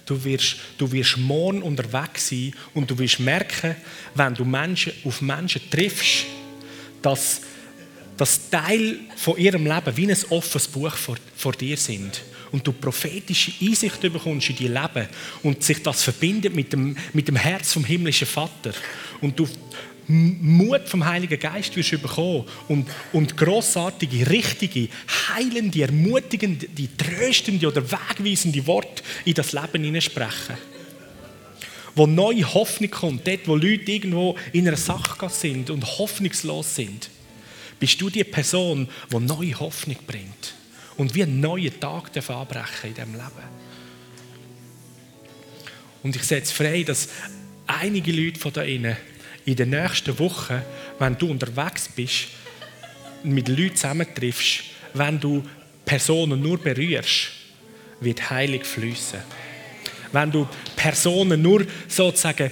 [0.07, 3.75] du wirst, du wirst morgen unterwegs sein und du wirst merken,
[4.15, 6.27] wenn du Menschen, auf Menschen triffst,
[7.03, 7.41] dass
[8.21, 12.21] dass Teil von ihrem Leben wie ein offenes Buch vor, vor dir sind.
[12.53, 15.09] Und du prophetische Einsicht bekommst in dein Leben
[15.43, 18.75] und sich das verbindet mit dem, mit dem Herz vom himmlischen Vater.
[19.23, 19.49] Und du
[20.11, 24.89] Mut vom Heiligen Geist wirst bekommen und, und grossartige, richtige,
[25.29, 30.57] heilende, ermutigende, tröstende oder wegweisende Worte in das Leben hineinsprechen.
[31.95, 37.11] Wo neue Hoffnung kommt, dort wo Leute irgendwo in einer Sackgasse sind und hoffnungslos sind
[37.81, 40.55] bist du die Person, die neue Hoffnung bringt
[40.99, 43.61] und wie einen neuen Tag anbrechen in diesem Leben.
[46.03, 47.09] Und ich setze frei, dass
[47.67, 48.97] einige Leute von da innen
[49.51, 50.63] in den nächsten Wochen,
[50.99, 52.29] wenn du unterwegs bist,
[53.25, 54.63] mit Leuten zusammentriffst,
[54.95, 55.43] wenn du
[55.85, 57.33] Personen nur berührst,
[58.01, 59.21] wird heilig fließen.
[60.13, 62.51] Wenn du Personen nur sozusagen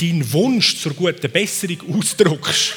[0.00, 2.74] deinen Wunsch zur guten Besserung ausdrückst,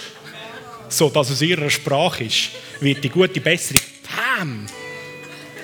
[0.89, 4.65] so dass es ihrer Sprache ist, wird die gute Besserung Pam,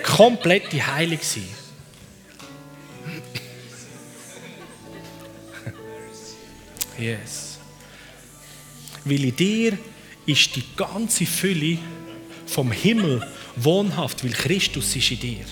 [0.03, 1.47] komplette Heilung sein.
[6.99, 7.48] Yes.
[9.05, 9.77] Weil in dir
[10.25, 11.77] ist die ganze Fülle
[12.45, 15.45] vom Himmel wohnhaft, weil Christus ist in dir.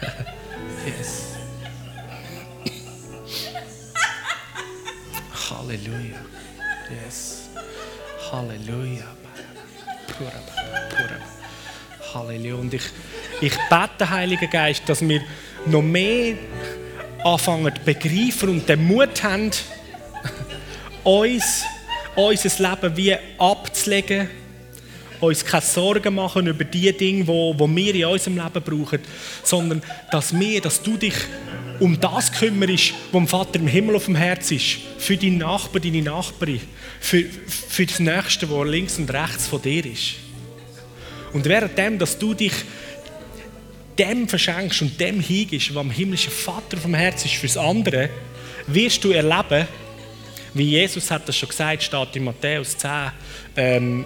[0.86, 1.34] yes.
[5.50, 6.20] Halleluja.
[7.04, 7.48] Yes.
[8.30, 9.06] Halleluja.
[12.14, 12.54] Halleluja.
[12.54, 12.82] Und ich,
[13.40, 15.22] ich bete, Heiliger Geist, dass wir
[15.66, 16.36] noch mehr
[17.24, 19.50] anfangen zu begreifen und den Mut haben,
[21.04, 21.64] uns
[22.16, 24.28] unser Leben wie abzulegen,
[25.20, 29.00] uns keine Sorgen machen über die Dinge, die, die wir in unserem Leben brauchen,
[29.42, 31.14] sondern dass wir, dass du dich
[31.80, 35.80] um das kümmerst, was dem Vater im Himmel auf dem Herz ist, für deinen Nachbar,
[35.80, 36.60] deine Nachbarin,
[37.00, 40.14] für, für das Nächste, was links und rechts von dir ist.
[41.32, 42.52] Und währenddem, dass du dich
[43.98, 48.10] dem verschenkst und dem hingibst, was am himmlischen Vater vom Herz ist fürs andere,
[48.66, 49.66] wirst du erleben,
[50.54, 52.90] wie Jesus hat das schon gesagt, steht in Matthäus 10,
[53.56, 54.04] ähm,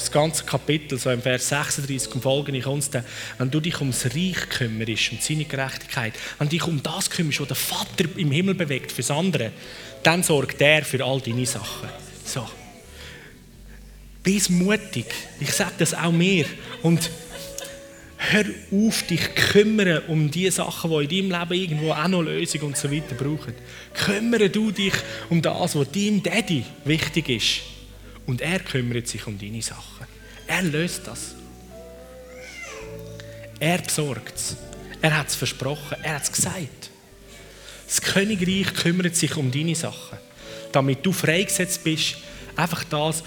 [0.00, 3.04] das ganze Kapitel, so im Vers 36 und folgende, kommt dann,
[3.38, 7.40] wenn du dich ums Reich kümmerst und seine Gerechtigkeit, wenn du dich um das kümmerst,
[7.40, 9.52] was der Vater im Himmel bewegt, fürs andere,
[10.02, 11.90] dann sorgt er für all deine Sachen.
[12.24, 12.48] So.
[14.22, 15.06] Bist mutig.
[15.38, 16.46] Ich sage das auch mir.
[16.82, 17.10] Und
[18.16, 22.60] hör auf, dich kümmern um die Sachen, die in deinem Leben irgendwo auch noch Lösung
[22.62, 23.54] und so weiter brauchen.
[23.94, 24.94] Kümmere du dich
[25.28, 27.60] um das, was deinem Daddy wichtig ist.
[28.26, 30.06] Und er kümmert sich um deine Sachen.
[30.46, 31.34] Er löst das.
[33.58, 34.56] Er besorgt es.
[35.02, 35.96] Er hat es versprochen.
[36.02, 36.90] Er hat es gesagt.
[37.86, 40.18] Das Königreich kümmert sich um deine Sachen.
[40.72, 42.16] Damit du freigesetzt bist,
[42.54, 43.24] einfach das,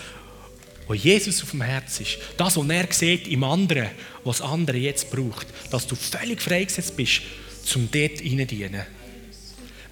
[0.87, 3.89] was Jesus auf dem Herz ist, das, was er sieht im anderen,
[4.23, 7.21] was andere jetzt braucht, dass du völlig freigesetzt bist,
[7.63, 8.85] zum dort dienen.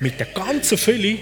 [0.01, 1.19] Mit der ganzen Fülle,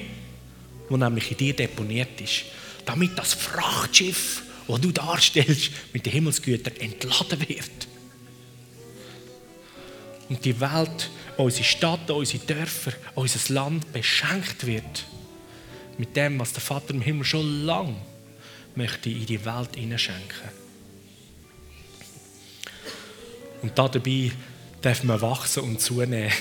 [0.89, 2.45] die nämlich in dir deponiert ist.
[2.85, 7.87] Damit das Frachtschiff, das du darstellst, mit den Himmelsgütern entladen wird.
[10.29, 15.05] Und die Welt, unsere Stadt, unsere Dörfer, unser Land beschenkt wird
[15.97, 17.97] mit dem, was der Vater im Himmel schon lange
[18.75, 20.49] möchte in die Welt hineinschenken.
[23.61, 24.31] Und dabei
[24.81, 26.31] darf man wachsen und zunehmen.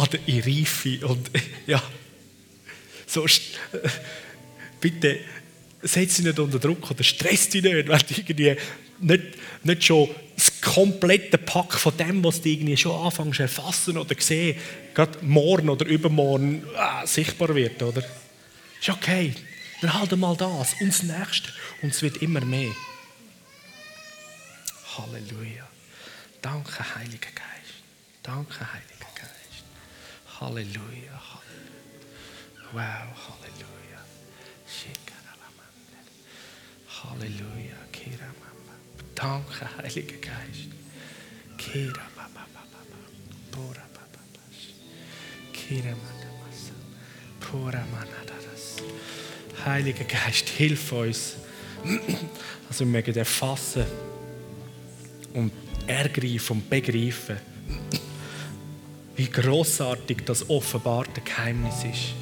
[0.00, 1.06] Oder in Reife.
[1.06, 1.30] Und
[1.66, 1.82] ja,
[3.06, 3.26] so,
[4.80, 5.20] bitte
[5.82, 8.56] setz dich nicht unter Druck oder stress dich nicht, wenn du irgendwie
[9.00, 9.24] nicht,
[9.64, 14.14] nicht schon das komplette Pack von dem, was du irgendwie schon anfängst zu erfassen oder
[14.18, 14.58] sehen,
[14.94, 18.02] gerade morgen oder übermorgen ah, sichtbar wird, oder?
[18.80, 19.34] Ist okay.
[19.80, 21.48] Dann halt mal das und das Nächste.
[21.82, 22.72] Und es wird immer mehr.
[24.96, 25.68] Halleluja.
[26.42, 27.82] Danke, Heiliger Geist.
[28.22, 28.99] Danke, Heiliger.
[30.40, 31.20] Halleluja.
[31.30, 31.70] Halleluja.
[32.72, 34.00] Wow, Halleluja.
[36.86, 37.76] Halleluja.
[39.14, 40.70] Danke, Heiliger Geist.
[41.58, 42.80] Kira baba baba
[43.50, 44.20] Pura baba
[45.52, 45.94] Kira
[46.40, 46.72] masa.
[47.38, 48.76] Pura manadaras.
[49.66, 51.34] Heiliger Geist, hilf uns,
[52.66, 53.84] dass wir mögen erfassen
[55.34, 55.52] und
[55.86, 57.36] ergreifen und begreifen,
[59.20, 62.14] wie großartig das offenbarte Geheimnis ist.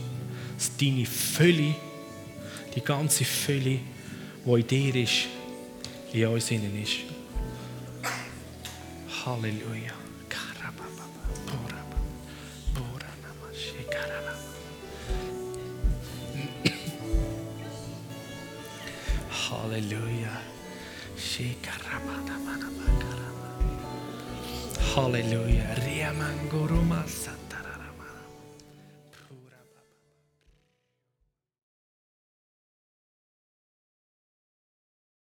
[0.57, 1.77] Dass deine Fülle,
[2.75, 3.79] die ganze Fülle,
[4.45, 5.29] die in dir ist,
[6.13, 6.97] in uns innen ist.
[9.25, 9.93] Halleluja.
[19.51, 20.41] Halleluja.
[24.97, 25.98] Halleluja.
[26.51, 27.38] ゴロマサ